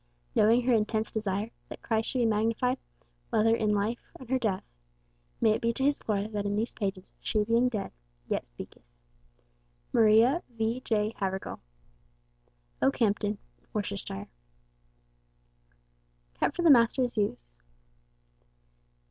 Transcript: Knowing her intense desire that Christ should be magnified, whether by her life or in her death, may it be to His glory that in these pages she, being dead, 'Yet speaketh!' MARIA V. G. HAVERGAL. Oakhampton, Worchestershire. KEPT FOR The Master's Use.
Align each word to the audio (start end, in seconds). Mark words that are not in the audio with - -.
Knowing 0.33 0.63
her 0.63 0.73
intense 0.73 1.11
desire 1.11 1.51
that 1.69 1.83
Christ 1.83 2.09
should 2.09 2.17
be 2.17 2.25
magnified, 2.25 2.79
whether 3.29 3.51
by 3.55 3.59
her 3.59 3.67
life 3.67 3.99
or 4.19 4.23
in 4.23 4.29
her 4.31 4.39
death, 4.39 4.63
may 5.39 5.51
it 5.51 5.61
be 5.61 5.71
to 5.73 5.83
His 5.83 6.01
glory 6.01 6.25
that 6.29 6.43
in 6.43 6.55
these 6.55 6.73
pages 6.73 7.13
she, 7.19 7.43
being 7.43 7.69
dead, 7.69 7.91
'Yet 8.27 8.47
speaketh!' 8.47 8.81
MARIA 9.93 10.41
V. 10.57 10.79
G. 10.83 11.13
HAVERGAL. 11.17 11.59
Oakhampton, 12.81 13.37
Worchestershire. 13.73 14.27
KEPT 16.39 16.55
FOR 16.55 16.63
The 16.63 16.71
Master's 16.71 17.15
Use. 17.15 17.59